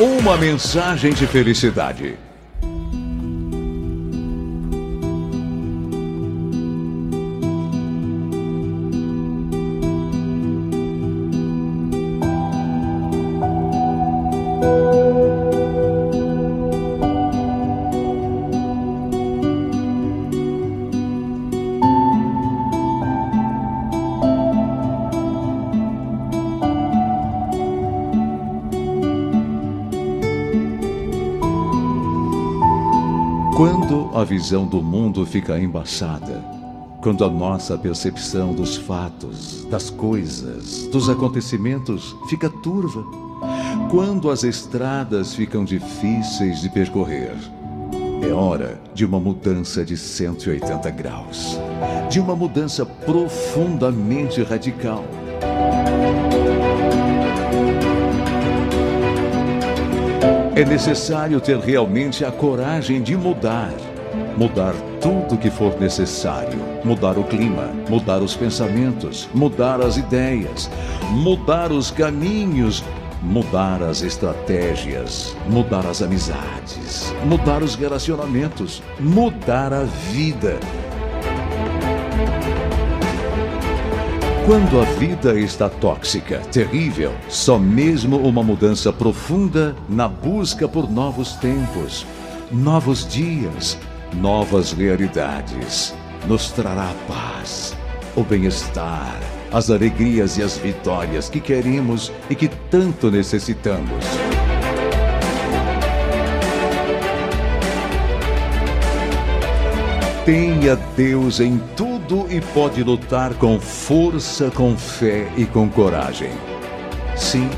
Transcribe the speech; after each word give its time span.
Uma 0.00 0.34
mensagem 0.34 1.12
de 1.12 1.26
felicidade. 1.26 2.16
Quando 33.60 34.10
a 34.14 34.24
visão 34.24 34.66
do 34.66 34.82
mundo 34.82 35.26
fica 35.26 35.60
embaçada, 35.60 36.42
quando 37.02 37.22
a 37.26 37.28
nossa 37.28 37.76
percepção 37.76 38.54
dos 38.54 38.74
fatos, 38.74 39.66
das 39.66 39.90
coisas, 39.90 40.86
dos 40.86 41.10
acontecimentos 41.10 42.16
fica 42.30 42.48
turva, 42.48 43.04
quando 43.90 44.30
as 44.30 44.44
estradas 44.44 45.34
ficam 45.34 45.62
difíceis 45.62 46.62
de 46.62 46.70
percorrer, 46.70 47.36
é 48.22 48.32
hora 48.32 48.80
de 48.94 49.04
uma 49.04 49.20
mudança 49.20 49.84
de 49.84 49.94
180 49.94 50.88
graus, 50.92 51.58
de 52.08 52.18
uma 52.18 52.34
mudança 52.34 52.86
profundamente 52.86 54.42
radical. 54.42 55.04
É 60.60 60.64
necessário 60.66 61.40
ter 61.40 61.56
realmente 61.58 62.22
a 62.22 62.30
coragem 62.30 63.00
de 63.00 63.16
mudar. 63.16 63.72
Mudar 64.36 64.74
tudo 65.00 65.38
que 65.38 65.48
for 65.48 65.80
necessário. 65.80 66.58
Mudar 66.84 67.16
o 67.16 67.24
clima, 67.24 67.70
mudar 67.88 68.18
os 68.18 68.36
pensamentos, 68.36 69.26
mudar 69.32 69.80
as 69.80 69.96
ideias, 69.96 70.70
mudar 71.12 71.72
os 71.72 71.90
caminhos, 71.90 72.84
mudar 73.22 73.82
as 73.82 74.02
estratégias, 74.02 75.34
mudar 75.48 75.86
as 75.86 76.02
amizades, 76.02 77.10
mudar 77.24 77.62
os 77.62 77.74
relacionamentos, 77.74 78.82
mudar 79.00 79.72
a 79.72 79.84
vida. 79.84 80.60
Quando 84.46 84.80
a 84.80 84.84
vida 84.98 85.38
está 85.38 85.68
tóxica, 85.68 86.38
terrível, 86.50 87.12
só 87.28 87.58
mesmo 87.58 88.16
uma 88.16 88.42
mudança 88.42 88.92
profunda 88.92 89.76
na 89.88 90.08
busca 90.08 90.66
por 90.66 90.90
novos 90.90 91.34
tempos, 91.34 92.06
novos 92.50 93.06
dias, 93.06 93.78
novas 94.14 94.72
realidades 94.72 95.94
nos 96.26 96.50
trará 96.50 96.90
a 96.90 97.12
paz, 97.12 97.76
o 98.16 98.22
bem-estar, 98.22 99.20
as 99.52 99.70
alegrias 99.70 100.36
e 100.38 100.42
as 100.42 100.56
vitórias 100.56 101.28
que 101.28 101.40
queremos 101.40 102.10
e 102.28 102.34
que 102.34 102.48
tanto 102.48 103.10
necessitamos. 103.10 104.04
Tenha 110.24 110.76
Deus 110.76 111.40
em 111.40 111.56
tudo 111.74 112.26
e 112.30 112.42
pode 112.42 112.82
lutar 112.82 113.32
com 113.34 113.58
força, 113.58 114.50
com 114.50 114.76
fé 114.76 115.32
e 115.34 115.46
com 115.46 115.66
coragem. 115.66 116.30
Sim, 117.16 117.48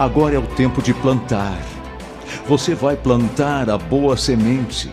agora 0.00 0.34
é 0.34 0.38
o 0.38 0.42
tempo 0.42 0.82
de 0.82 0.92
plantar. 0.92 1.56
Você 2.48 2.74
vai 2.74 2.96
plantar 2.96 3.70
a 3.70 3.78
boa 3.78 4.16
semente, 4.16 4.90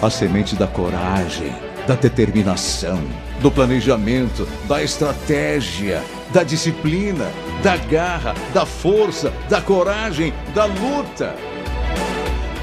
a 0.00 0.08
semente 0.08 0.54
da 0.54 0.68
coragem, 0.68 1.52
da 1.88 1.96
determinação, 1.96 3.00
do 3.42 3.50
planejamento, 3.50 4.46
da 4.68 4.80
estratégia, 4.80 6.04
da 6.32 6.44
disciplina, 6.44 7.28
da 7.64 7.76
garra, 7.76 8.32
da 8.54 8.64
força, 8.64 9.32
da 9.48 9.60
coragem, 9.60 10.32
da 10.54 10.66
luta. 10.66 11.34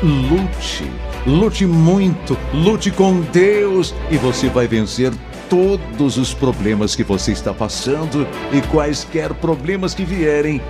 Lute 0.01 1.10
Lute 1.25 1.65
muito, 1.65 2.37
lute 2.53 2.89
com 2.89 3.21
Deus 3.21 3.93
e 4.09 4.17
você 4.17 4.49
vai 4.49 4.67
vencer 4.67 5.11
todos 5.47 6.17
os 6.17 6.33
problemas 6.33 6.95
que 6.95 7.03
você 7.03 7.31
está 7.31 7.53
passando 7.53 8.27
e 8.51 8.61
quaisquer 8.69 9.33
problemas 9.33 9.93
que 9.93 10.03
vierem, 10.03 10.61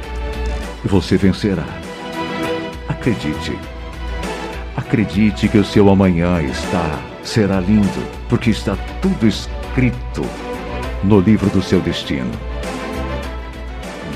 você 0.83 1.15
vencerá. 1.15 1.65
Acredite. 2.89 3.57
Acredite 4.75 5.47
que 5.47 5.57
o 5.57 5.63
seu 5.63 5.87
amanhã 5.89 6.41
está 6.41 6.99
será 7.23 7.59
lindo, 7.59 8.03
porque 8.27 8.49
está 8.49 8.75
tudo 9.01 9.27
escrito 9.27 10.25
no 11.03 11.19
livro 11.19 11.49
do 11.51 11.61
seu 11.61 11.79
destino. 11.79 12.31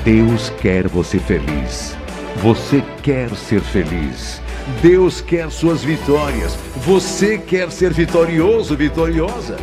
Deus 0.04 0.50
quer 0.60 0.86
você 0.88 1.18
feliz. 1.18 1.96
Você 2.42 2.82
quer 3.02 3.30
ser 3.34 3.60
feliz. 3.60 4.42
Deus 4.82 5.20
quer 5.20 5.50
suas 5.50 5.84
vitórias. 5.84 6.56
Você 6.84 7.38
quer 7.38 7.70
ser 7.70 7.92
vitorioso, 7.92 8.76
vitoriosa. 8.76 9.56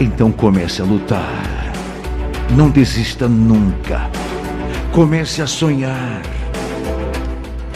Então 0.00 0.32
comece 0.32 0.80
a 0.80 0.84
lutar. 0.84 1.72
Não 2.56 2.70
desista 2.70 3.28
nunca. 3.28 4.10
Comece 4.90 5.42
a 5.42 5.46
sonhar. 5.46 6.22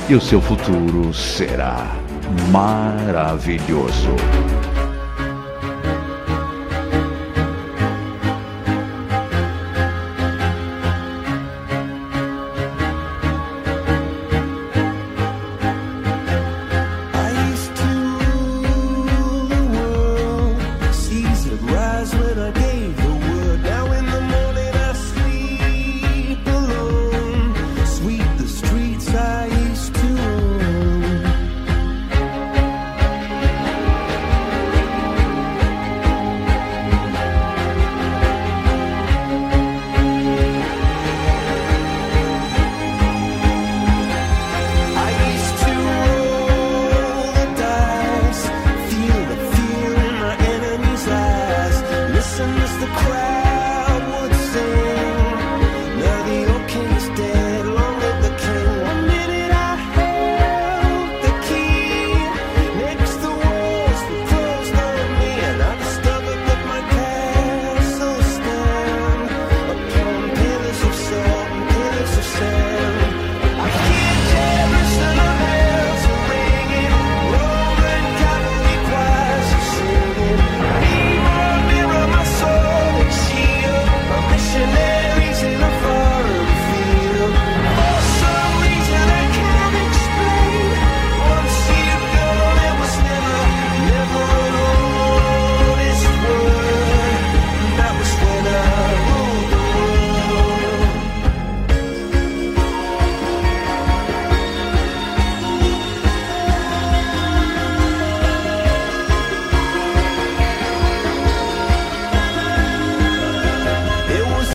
E 0.09 0.15
o 0.15 0.21
seu 0.21 0.41
futuro 0.41 1.13
será 1.13 1.87
maravilhoso. 2.51 4.15